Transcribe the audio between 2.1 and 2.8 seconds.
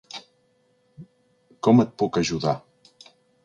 ajudar?